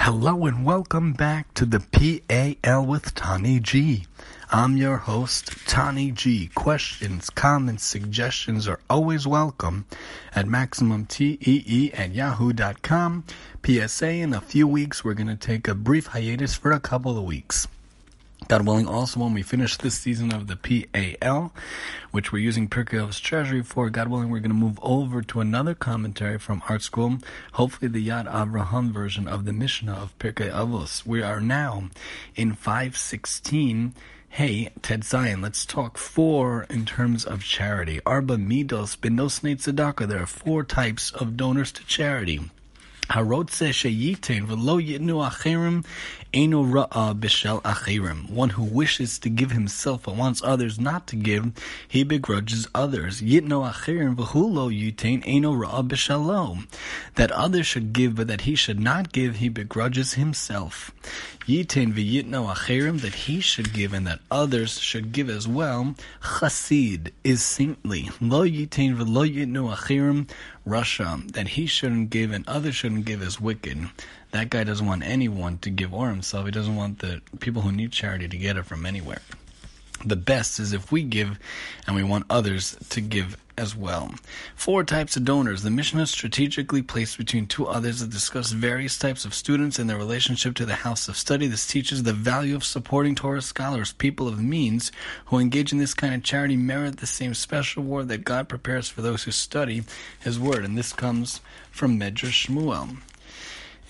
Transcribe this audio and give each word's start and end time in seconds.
Hello 0.00 0.46
and 0.46 0.64
welcome 0.64 1.12
back 1.12 1.52
to 1.54 1.66
the 1.66 1.80
PAL 1.80 2.86
with 2.86 3.14
Tani 3.14 3.58
G. 3.58 4.06
I'm 4.48 4.76
your 4.76 4.96
host, 4.96 5.50
Tani 5.66 6.12
G. 6.12 6.50
Questions, 6.54 7.28
comments, 7.28 7.84
suggestions 7.84 8.68
are 8.68 8.80
always 8.88 9.26
welcome 9.26 9.86
at 10.34 10.46
MaximumTEE 10.46 11.98
at 11.98 12.14
yahoo.com. 12.14 13.24
PSA, 13.66 14.08
in 14.08 14.32
a 14.32 14.40
few 14.40 14.68
weeks, 14.68 15.04
we're 15.04 15.14
going 15.14 15.26
to 15.26 15.36
take 15.36 15.66
a 15.66 15.74
brief 15.74 16.06
hiatus 16.06 16.54
for 16.54 16.70
a 16.70 16.80
couple 16.80 17.18
of 17.18 17.24
weeks. 17.24 17.66
God 18.48 18.66
willing, 18.66 18.88
also 18.88 19.20
when 19.20 19.34
we 19.34 19.42
finish 19.42 19.76
this 19.76 19.98
season 19.98 20.32
of 20.32 20.46
the 20.46 20.56
PAL, 20.56 21.52
which 22.12 22.32
we're 22.32 22.38
using 22.38 22.66
Pirkei 22.66 22.98
Avos 22.98 23.20
Treasury 23.20 23.62
for, 23.62 23.90
God 23.90 24.08
willing, 24.08 24.30
we're 24.30 24.40
going 24.40 24.50
to 24.50 24.56
move 24.56 24.78
over 24.80 25.20
to 25.20 25.40
another 25.40 25.74
commentary 25.74 26.38
from 26.38 26.62
ArtScroll, 26.62 27.22
hopefully 27.52 27.90
the 27.90 28.08
Yad 28.08 28.26
Avraham 28.32 28.90
version 28.90 29.28
of 29.28 29.44
the 29.44 29.52
Mishnah 29.52 29.92
of 29.92 30.18
Pirkei 30.18 30.50
Avos. 30.50 31.04
We 31.04 31.20
are 31.22 31.42
now 31.42 31.90
in 32.36 32.54
516. 32.54 33.92
Hey, 34.30 34.70
Ted 34.80 35.04
Zion, 35.04 35.42
let's 35.42 35.66
talk 35.66 35.98
four 35.98 36.64
in 36.70 36.86
terms 36.86 37.26
of 37.26 37.44
charity. 37.44 38.00
Arba 38.06 38.38
Midos 38.38 38.96
Benosnei 38.96 39.56
Tzedakah. 39.56 40.08
There 40.08 40.22
are 40.22 40.26
four 40.26 40.64
types 40.64 41.10
of 41.10 41.36
donors 41.36 41.70
to 41.72 41.84
charity. 41.86 42.40
B'shel 46.34 47.62
acherim. 47.62 48.30
One 48.30 48.50
who 48.50 48.62
wishes 48.64 49.18
to 49.20 49.30
give 49.30 49.50
himself 49.50 50.02
but 50.02 50.14
wants 50.14 50.42
others 50.44 50.78
not 50.78 51.06
to 51.06 51.16
give, 51.16 51.50
he 51.88 52.04
begrudges 52.04 52.68
others. 52.74 53.22
B'shelo. 55.88 56.66
That 57.14 57.32
others 57.32 57.66
should 57.66 57.92
give 57.94 58.16
but 58.16 58.26
that 58.28 58.42
he 58.42 58.54
should 58.54 58.78
not 58.78 59.10
give, 59.12 59.36
he 59.36 59.48
begrudges 59.48 60.12
himself. 60.14 60.92
Acherim, 61.48 63.00
that 63.00 63.14
he 63.14 63.40
should 63.40 63.72
give 63.72 63.94
and 63.94 64.06
that 64.06 64.20
others 64.30 64.78
should 64.78 65.12
give 65.12 65.30
as 65.30 65.48
well. 65.48 65.94
Chasid 66.22 67.14
is 67.24 67.42
saintly. 67.42 68.10
Lo 68.20 68.44
acherim 68.44 70.28
rasha, 70.68 71.30
that 71.32 71.48
he 71.48 71.66
shouldn't 71.66 72.10
give 72.10 72.30
and 72.30 72.46
others 72.46 72.74
shouldn't 72.74 73.04
give 73.04 73.22
is 73.22 73.40
wicked. 73.40 73.88
That 74.30 74.50
guy 74.50 74.64
doesn't 74.64 74.86
want 74.86 75.02
anyone 75.02 75.58
to 75.58 75.70
give 75.70 75.94
or 75.94 76.10
himself. 76.10 76.44
He 76.44 76.52
doesn't 76.52 76.76
want 76.76 76.98
the 76.98 77.22
people 77.40 77.62
who 77.62 77.72
need 77.72 77.92
charity 77.92 78.28
to 78.28 78.36
get 78.36 78.56
it 78.56 78.66
from 78.66 78.84
anywhere. 78.84 79.22
The 80.04 80.16
best 80.16 80.60
is 80.60 80.72
if 80.72 80.92
we 80.92 81.02
give 81.02 81.38
and 81.86 81.96
we 81.96 82.04
want 82.04 82.26
others 82.30 82.76
to 82.90 83.00
give 83.00 83.36
as 83.58 83.74
well. 83.74 84.14
Four 84.54 84.84
types 84.84 85.16
of 85.16 85.24
donors. 85.24 85.62
The 85.62 85.70
Mishnah 85.70 86.02
is 86.02 86.10
strategically 86.10 86.80
placed 86.80 87.18
between 87.18 87.46
two 87.46 87.66
others 87.66 88.00
that 88.00 88.10
discuss 88.10 88.52
various 88.52 88.96
types 88.96 89.24
of 89.24 89.34
students 89.34 89.78
and 89.78 89.90
their 89.90 89.96
relationship 89.96 90.54
to 90.54 90.66
the 90.66 90.76
house 90.76 91.08
of 91.08 91.16
study. 91.16 91.48
This 91.48 91.66
teaches 91.66 92.04
the 92.04 92.12
value 92.12 92.54
of 92.54 92.64
supporting 92.64 93.16
Torah 93.16 93.42
scholars. 93.42 93.92
People 93.92 94.28
of 94.28 94.40
means 94.40 94.92
who 95.26 95.38
engage 95.38 95.72
in 95.72 95.78
this 95.78 95.94
kind 95.94 96.14
of 96.14 96.22
charity 96.22 96.56
merit 96.56 96.98
the 96.98 97.06
same 97.06 97.34
special 97.34 97.82
reward 97.82 98.08
that 98.08 98.24
God 98.24 98.48
prepares 98.48 98.88
for 98.88 99.02
those 99.02 99.24
who 99.24 99.32
study 99.32 99.82
His 100.20 100.38
Word. 100.38 100.64
And 100.64 100.78
this 100.78 100.92
comes 100.92 101.40
from 101.72 101.98
Medrash 101.98 102.46
Shmuel. 102.46 102.98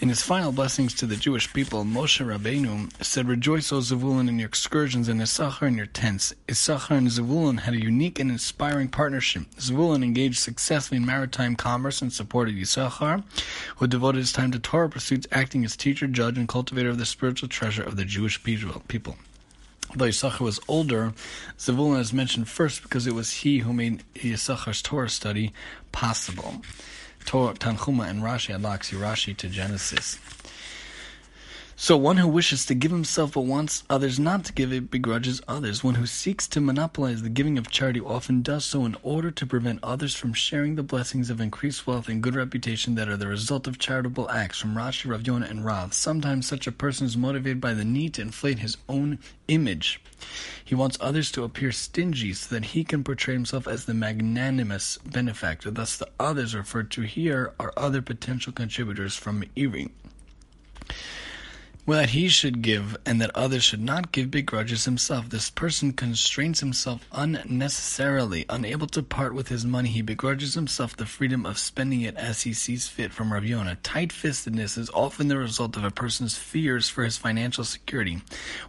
In 0.00 0.10
his 0.10 0.22
final 0.22 0.52
blessings 0.52 0.94
to 0.94 1.06
the 1.06 1.16
Jewish 1.16 1.52
people, 1.52 1.82
Moshe 1.84 2.24
Rabbeinu 2.24 2.88
said, 3.02 3.26
Rejoice, 3.26 3.72
O 3.72 3.80
Zevulun, 3.80 4.28
in 4.28 4.38
your 4.38 4.46
excursions, 4.46 5.08
and 5.08 5.20
Issachar 5.20 5.66
in 5.66 5.76
your 5.76 5.86
tents. 5.86 6.32
Issachar 6.48 6.94
and 6.94 7.08
Zevulun 7.08 7.58
had 7.62 7.74
a 7.74 7.82
unique 7.82 8.20
and 8.20 8.30
inspiring 8.30 8.90
partnership. 8.90 9.42
Zevulun 9.58 10.04
engaged 10.04 10.38
successfully 10.38 10.98
in 10.98 11.04
maritime 11.04 11.56
commerce 11.56 12.00
and 12.00 12.12
supported 12.12 12.56
Issachar, 12.56 13.24
who 13.78 13.88
devoted 13.88 14.18
his 14.18 14.32
time 14.32 14.52
to 14.52 14.60
Torah 14.60 14.88
pursuits, 14.88 15.26
acting 15.32 15.64
as 15.64 15.76
teacher, 15.76 16.06
judge, 16.06 16.38
and 16.38 16.46
cultivator 16.46 16.90
of 16.90 16.98
the 16.98 17.04
spiritual 17.04 17.48
treasure 17.48 17.82
of 17.82 17.96
the 17.96 18.04
Jewish 18.04 18.40
people. 18.40 19.16
Though 19.96 20.04
Yisachar 20.04 20.40
was 20.42 20.60
older, 20.68 21.12
Zevulun 21.58 21.98
is 21.98 22.12
mentioned 22.12 22.48
first 22.48 22.84
because 22.84 23.08
it 23.08 23.14
was 23.14 23.32
he 23.32 23.58
who 23.58 23.72
made 23.72 24.04
Yisachar's 24.14 24.80
Torah 24.80 25.08
study 25.08 25.52
possible. 25.90 26.62
Torah, 27.28 27.52
Tanchuma, 27.52 28.08
and 28.08 28.22
Rashi 28.22 28.54
unlocks 28.54 28.90
Rashi 28.90 29.36
to 29.36 29.50
Genesis. 29.50 30.18
So 31.80 31.96
one 31.96 32.16
who 32.16 32.26
wishes 32.26 32.66
to 32.66 32.74
give 32.74 32.90
himself 32.90 33.34
but 33.34 33.42
wants 33.42 33.84
others 33.88 34.18
not 34.18 34.44
to 34.46 34.52
give 34.52 34.72
it 34.72 34.90
begrudges 34.90 35.40
others. 35.46 35.84
One 35.84 35.94
who 35.94 36.06
seeks 36.06 36.48
to 36.48 36.60
monopolize 36.60 37.22
the 37.22 37.28
giving 37.28 37.56
of 37.56 37.70
charity 37.70 38.00
often 38.00 38.42
does 38.42 38.64
so 38.64 38.84
in 38.84 38.96
order 39.04 39.30
to 39.30 39.46
prevent 39.46 39.78
others 39.80 40.16
from 40.16 40.32
sharing 40.32 40.74
the 40.74 40.82
blessings 40.82 41.30
of 41.30 41.40
increased 41.40 41.86
wealth 41.86 42.08
and 42.08 42.20
good 42.20 42.34
reputation 42.34 42.96
that 42.96 43.08
are 43.08 43.16
the 43.16 43.28
result 43.28 43.68
of 43.68 43.78
charitable 43.78 44.28
acts. 44.28 44.58
From 44.58 44.74
Rashi, 44.74 45.08
Rav 45.08 45.24
Yonah, 45.24 45.46
and 45.46 45.64
Rav. 45.64 45.94
Sometimes 45.94 46.48
such 46.48 46.66
a 46.66 46.72
person 46.72 47.06
is 47.06 47.16
motivated 47.16 47.60
by 47.60 47.74
the 47.74 47.84
need 47.84 48.14
to 48.14 48.22
inflate 48.22 48.58
his 48.58 48.76
own 48.88 49.20
image. 49.46 50.00
He 50.64 50.74
wants 50.74 50.98
others 51.00 51.30
to 51.30 51.44
appear 51.44 51.70
stingy 51.70 52.32
so 52.32 52.56
that 52.56 52.64
he 52.64 52.82
can 52.82 53.04
portray 53.04 53.34
himself 53.34 53.68
as 53.68 53.84
the 53.84 53.94
magnanimous 53.94 54.98
benefactor. 55.06 55.70
Thus, 55.70 55.96
the 55.96 56.08
others 56.18 56.56
referred 56.56 56.90
to 56.90 57.02
here 57.02 57.54
are 57.60 57.72
other 57.76 58.02
potential 58.02 58.52
contributors 58.52 59.14
from 59.14 59.44
Iri. 59.54 59.92
Well, 61.88 62.00
that 62.00 62.10
he 62.10 62.28
should 62.28 62.60
give 62.60 62.98
and 63.06 63.18
that 63.22 63.34
others 63.34 63.64
should 63.64 63.80
not 63.80 64.12
give 64.12 64.30
begrudges 64.30 64.84
himself. 64.84 65.30
This 65.30 65.48
person 65.48 65.94
constrains 65.94 66.60
himself 66.60 67.08
unnecessarily. 67.12 68.44
Unable 68.50 68.86
to 68.88 69.02
part 69.02 69.32
with 69.32 69.48
his 69.48 69.64
money, 69.64 69.88
he 69.88 70.02
begrudges 70.02 70.52
himself 70.52 70.94
the 70.94 71.06
freedom 71.06 71.46
of 71.46 71.56
spending 71.56 72.02
it 72.02 72.14
as 72.18 72.42
he 72.42 72.52
sees 72.52 72.88
fit. 72.88 73.10
From 73.10 73.32
Rav 73.32 73.42
Yonah, 73.42 73.78
tight-fistedness 73.82 74.76
is 74.76 74.90
often 74.90 75.28
the 75.28 75.38
result 75.38 75.78
of 75.78 75.84
a 75.84 75.90
person's 75.90 76.36
fears 76.36 76.90
for 76.90 77.04
his 77.04 77.16
financial 77.16 77.64
security. 77.64 78.20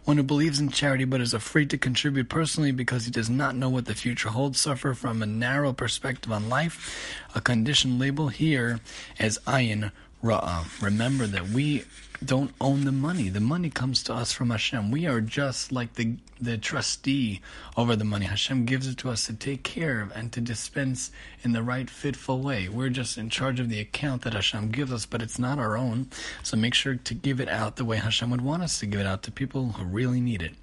One 0.04 0.16
who 0.16 0.22
believes 0.22 0.58
in 0.58 0.70
charity 0.70 1.04
but 1.04 1.20
is 1.20 1.34
afraid 1.34 1.68
to 1.70 1.76
contribute 1.76 2.30
personally 2.30 2.72
because 2.72 3.04
he 3.04 3.10
does 3.10 3.28
not 3.28 3.54
know 3.54 3.68
what 3.68 3.84
the 3.84 3.94
future 3.94 4.30
holds 4.30 4.58
suffer 4.58 4.94
from 4.94 5.22
a 5.22 5.26
narrow 5.26 5.74
perspective 5.74 6.32
on 6.32 6.48
life. 6.48 7.14
A 7.34 7.42
condition 7.42 7.98
labeled 7.98 8.32
here 8.32 8.80
as 9.18 9.38
ra'ah. 9.46 9.92
Uh, 10.22 10.64
remember 10.80 11.26
that 11.26 11.48
we 11.48 11.84
don't 12.22 12.52
own 12.60 12.84
the 12.84 12.92
money. 12.92 13.30
The 13.30 13.40
money 13.40 13.70
comes 13.70 14.02
to 14.04 14.14
us 14.14 14.32
from 14.32 14.50
Hashem. 14.50 14.90
We 14.90 15.06
are 15.06 15.20
just 15.20 15.72
like 15.72 15.94
the 15.94 16.16
the 16.40 16.58
trustee 16.58 17.40
over 17.76 17.96
the 17.96 18.04
money. 18.04 18.26
Hashem 18.26 18.64
gives 18.64 18.86
it 18.86 18.96
to 18.98 19.10
us 19.10 19.26
to 19.26 19.34
take 19.34 19.62
care 19.62 20.00
of 20.00 20.10
and 20.12 20.32
to 20.32 20.40
dispense 20.40 21.10
in 21.42 21.52
the 21.52 21.62
right 21.62 21.88
fitful 21.88 22.40
way. 22.40 22.68
We're 22.68 22.88
just 22.90 23.18
in 23.18 23.28
charge 23.28 23.60
of 23.60 23.68
the 23.68 23.80
account 23.80 24.22
that 24.22 24.32
Hashem 24.32 24.70
gives 24.70 24.92
us, 24.92 25.04
but 25.06 25.22
it's 25.22 25.38
not 25.38 25.58
our 25.58 25.76
own. 25.76 26.08
So 26.42 26.56
make 26.56 26.74
sure 26.74 26.94
to 26.94 27.14
give 27.14 27.40
it 27.40 27.48
out 27.48 27.76
the 27.76 27.84
way 27.84 27.98
Hashem 27.98 28.30
would 28.30 28.40
want 28.40 28.62
us 28.62 28.78
to 28.80 28.86
give 28.86 29.00
it 29.00 29.06
out 29.06 29.22
to 29.24 29.30
people 29.30 29.72
who 29.72 29.84
really 29.84 30.20
need 30.20 30.42
it, 30.42 30.54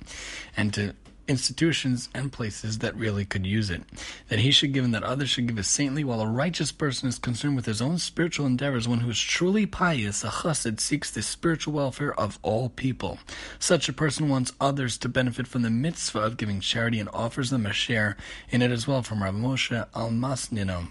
and 0.56 0.74
to 0.76 0.94
institutions 1.28 2.10
and 2.14 2.32
places 2.32 2.80
that 2.80 2.96
really 2.96 3.26
could 3.26 3.46
use 3.46 3.70
it. 3.70 3.82
That 4.30 4.40
he 4.40 4.52
should 4.52 4.74
give 4.74 4.86
and 4.86 4.94
that 4.94 5.04
others 5.04 5.30
should 5.30 5.48
give 5.48 5.60
is 5.60 5.68
saintly, 5.68 6.04
while 6.04 6.22
a 6.22 6.28
righteous 6.28 6.72
person 6.72 7.10
is 7.10 7.20
concerned 7.20 7.56
with 7.56 7.66
his 7.66 7.82
own 7.82 7.98
spiritual 7.98 8.46
endeavors. 8.46 8.88
One 8.88 9.02
who 9.02 9.10
is 9.10 9.20
truly 9.20 9.66
pious, 9.66 10.24
a 10.24 10.30
chassid, 10.30 10.80
seeks 10.80 11.12
the 11.12 11.22
spiritual 11.22 11.74
welfare 11.74 12.14
of 12.20 12.40
all 12.42 12.70
people. 12.70 13.20
Such 13.60 13.90
a 13.90 13.94
person 13.94 14.30
wants 14.30 14.54
others 14.60 14.98
to 15.00 15.10
benefit 15.10 15.48
from 15.48 15.62
the 15.62 15.70
mitzvah 15.70 16.20
of 16.20 16.38
giving 16.38 16.60
charity 16.60 17.00
and 17.00 17.10
offers 17.14 17.50
them 17.50 17.66
a 17.66 17.74
share 17.74 18.18
in 18.50 18.62
it 18.62 18.72
as 18.72 18.88
well. 18.88 19.04
From 19.04 19.24
Rav 19.24 19.36
Moshe 19.36 19.90
Almosnino. 19.92 20.88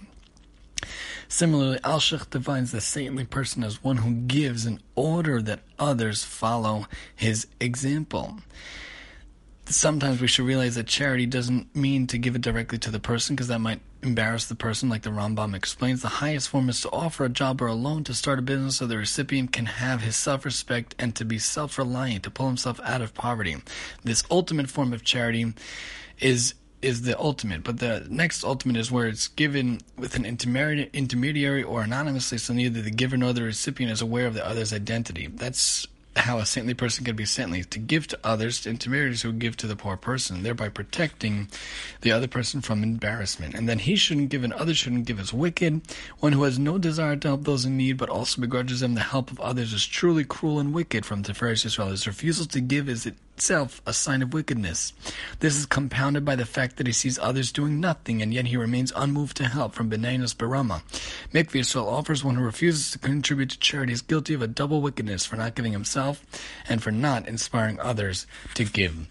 Similarly, 1.28 1.78
Alshich 1.78 2.30
defines 2.30 2.70
the 2.70 2.80
saintly 2.80 3.24
person 3.24 3.64
as 3.64 3.82
one 3.82 3.98
who 3.98 4.12
gives 4.12 4.64
in 4.66 4.80
order 4.94 5.42
that 5.42 5.60
others 5.78 6.22
follow 6.22 6.86
his 7.14 7.46
example 7.60 8.38
sometimes 9.68 10.20
we 10.20 10.28
should 10.28 10.46
realize 10.46 10.74
that 10.76 10.86
charity 10.86 11.26
doesn't 11.26 11.74
mean 11.74 12.06
to 12.08 12.18
give 12.18 12.36
it 12.36 12.42
directly 12.42 12.78
to 12.78 12.90
the 12.90 13.00
person 13.00 13.34
because 13.34 13.48
that 13.48 13.60
might 13.60 13.80
embarrass 14.02 14.46
the 14.46 14.54
person, 14.54 14.88
like 14.88 15.02
the 15.02 15.10
Rambam 15.10 15.54
explains. 15.54 16.02
The 16.02 16.08
highest 16.08 16.48
form 16.48 16.68
is 16.68 16.80
to 16.82 16.90
offer 16.90 17.24
a 17.24 17.28
job 17.28 17.60
or 17.60 17.66
a 17.66 17.74
loan 17.74 18.04
to 18.04 18.14
start 18.14 18.38
a 18.38 18.42
business 18.42 18.76
so 18.76 18.86
the 18.86 18.96
recipient 18.96 19.52
can 19.52 19.66
have 19.66 20.02
his 20.02 20.16
self 20.16 20.44
respect 20.44 20.94
and 20.98 21.14
to 21.16 21.24
be 21.24 21.38
self 21.38 21.78
reliant, 21.78 22.24
to 22.24 22.30
pull 22.30 22.46
himself 22.46 22.80
out 22.84 23.02
of 23.02 23.14
poverty. 23.14 23.56
This 24.04 24.24
ultimate 24.30 24.70
form 24.70 24.92
of 24.92 25.04
charity 25.04 25.52
is 26.20 26.54
is 26.82 27.02
the 27.02 27.18
ultimate, 27.18 27.64
but 27.64 27.78
the 27.78 28.06
next 28.08 28.44
ultimate 28.44 28.76
is 28.76 28.92
where 28.92 29.08
it's 29.08 29.28
given 29.28 29.80
with 29.96 30.14
an 30.14 30.24
intermediary 30.24 31.62
or 31.62 31.82
anonymously, 31.82 32.38
so 32.38 32.52
neither 32.52 32.82
the 32.82 32.90
giver 32.90 33.16
nor 33.16 33.32
the 33.32 33.42
recipient 33.42 33.90
is 33.90 34.02
aware 34.02 34.26
of 34.26 34.34
the 34.34 34.46
other's 34.46 34.72
identity. 34.72 35.26
That's 35.26 35.88
how 36.16 36.38
a 36.38 36.46
saintly 36.46 36.74
person 36.74 37.04
can 37.04 37.16
be 37.16 37.24
saintly 37.24 37.62
to 37.64 37.78
give 37.78 38.06
to 38.08 38.18
others, 38.24 38.66
and 38.66 38.80
to 38.80 38.86
intermediaries 38.86 39.22
who 39.22 39.32
give 39.32 39.56
to 39.58 39.66
the 39.66 39.76
poor 39.76 39.96
person, 39.96 40.42
thereby 40.42 40.68
protecting 40.68 41.48
the 42.00 42.12
other 42.12 42.28
person 42.28 42.60
from 42.60 42.82
embarrassment. 42.82 43.54
And 43.54 43.68
then 43.68 43.80
he 43.80 43.96
shouldn't 43.96 44.30
give 44.30 44.44
and 44.44 44.52
others 44.52 44.78
shouldn't 44.78 45.06
give 45.06 45.20
as 45.20 45.32
wicked. 45.32 45.80
One 46.20 46.32
who 46.32 46.44
has 46.44 46.58
no 46.58 46.78
desire 46.78 47.16
to 47.16 47.28
help 47.28 47.44
those 47.44 47.64
in 47.64 47.76
need, 47.76 47.98
but 47.98 48.08
also 48.08 48.40
begrudges 48.40 48.80
them 48.80 48.94
the 48.94 49.00
help 49.00 49.30
of 49.30 49.40
others 49.40 49.72
is 49.72 49.86
truly 49.86 50.24
cruel 50.24 50.58
and 50.58 50.72
wicked. 50.72 51.04
From 51.04 51.22
Tiferes 51.22 51.66
Israel, 51.66 51.88
his 51.88 52.06
refusal 52.06 52.46
to 52.46 52.60
give 52.60 52.88
is 52.88 53.06
itself 53.36 53.82
a 53.84 53.92
sign 53.92 54.22
of 54.22 54.32
wickedness. 54.32 54.94
This 55.40 55.56
is 55.56 55.66
compounded 55.66 56.24
by 56.24 56.36
the 56.36 56.46
fact 56.46 56.76
that 56.76 56.86
he 56.86 56.92
sees 56.92 57.18
others 57.18 57.52
doing 57.52 57.80
nothing, 57.80 58.22
and 58.22 58.32
yet 58.32 58.46
he 58.46 58.56
remains 58.56 58.92
unmoved 58.96 59.36
to 59.36 59.44
help 59.44 59.74
from 59.74 59.90
Benenus 59.90 60.34
Barama. 60.34 60.82
Mikveh 61.34 61.60
Yisrael 61.60 61.86
offers 61.86 62.24
one 62.24 62.36
who 62.36 62.42
refuses 62.42 62.92
to 62.92 62.98
contribute 62.98 63.50
to 63.50 63.58
charity 63.58 63.92
is 63.92 64.00
guilty 64.00 64.32
of 64.32 64.42
a 64.42 64.46
double 64.46 64.80
wickedness 64.80 65.26
for 65.26 65.36
not 65.36 65.54
giving 65.54 65.72
himself 65.72 66.05
and 66.68 66.82
for 66.82 66.90
not 66.90 67.26
inspiring 67.26 67.80
others 67.80 68.26
to 68.54 68.64
give. 68.64 69.06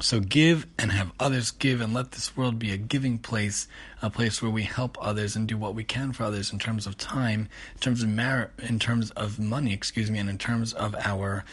So 0.00 0.20
give 0.20 0.66
and 0.78 0.92
have 0.92 1.12
others 1.20 1.50
give, 1.50 1.82
and 1.82 1.92
let 1.92 2.12
this 2.12 2.34
world 2.34 2.58
be 2.58 2.72
a 2.72 2.78
giving 2.78 3.18
place, 3.18 3.68
a 4.00 4.08
place 4.08 4.40
where 4.40 4.50
we 4.50 4.62
help 4.62 4.96
others 4.98 5.36
and 5.36 5.46
do 5.46 5.58
what 5.58 5.74
we 5.74 5.84
can 5.84 6.12
for 6.12 6.24
others 6.24 6.52
in 6.52 6.58
terms 6.58 6.86
of 6.86 6.96
time, 6.96 7.48
in 7.74 7.80
terms 7.80 8.02
of 8.02 8.08
mar- 8.08 8.50
in 8.58 8.78
terms 8.78 9.10
of 9.10 9.38
money, 9.38 9.74
excuse 9.74 10.10
me, 10.10 10.18
and 10.18 10.30
in 10.30 10.38
terms 10.38 10.72
of 10.72 10.94
our 11.04 11.44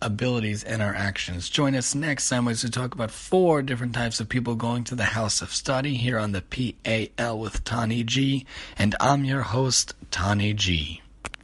abilities 0.00 0.62
and 0.62 0.80
our 0.80 0.94
actions. 0.94 1.48
Join 1.48 1.74
us 1.74 1.92
next 1.92 2.28
time 2.28 2.46
as 2.46 2.62
we 2.62 2.70
talk 2.70 2.94
about 2.94 3.10
four 3.10 3.62
different 3.62 3.94
types 3.94 4.20
of 4.20 4.28
people 4.28 4.54
going 4.54 4.84
to 4.84 4.94
the 4.94 5.04
house 5.04 5.42
of 5.42 5.52
study 5.52 5.94
here 5.96 6.18
on 6.18 6.30
the 6.30 6.42
PAL 6.42 7.38
with 7.38 7.64
Tani 7.64 8.04
G, 8.04 8.46
and 8.78 8.94
I'm 9.00 9.24
your 9.24 9.42
host, 9.42 9.94
Tani 10.12 10.54
G. 10.54 11.02